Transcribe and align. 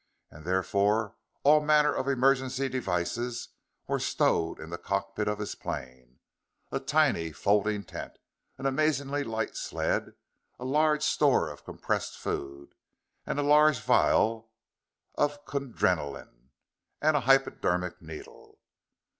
And 0.31 0.45
therefore 0.45 1.15
all 1.43 1.61
manner 1.61 1.93
of 1.93 2.07
emergency 2.07 2.67
devices 2.67 3.49
were 3.85 3.99
stowed 3.99 4.59
in 4.59 4.71
the 4.71 4.79
cockpit 4.79 5.27
of 5.27 5.37
his 5.37 5.53
plane: 5.53 6.17
a 6.71 6.79
tiny 6.79 7.31
folding 7.31 7.83
tent, 7.83 8.17
an 8.57 8.65
amazingly 8.65 9.23
light 9.23 9.55
sled, 9.55 10.13
a 10.57 10.65
large 10.65 11.03
store 11.03 11.49
of 11.51 11.63
compressed 11.65 12.17
food 12.17 12.73
and 13.27 13.37
a 13.39 13.43
large 13.43 13.79
vial 13.79 14.49
of 15.13 15.45
Kundrenaline 15.45 16.49
and 16.99 17.15
a 17.15 17.19
hypodermic 17.19 18.01
needle. 18.01 18.57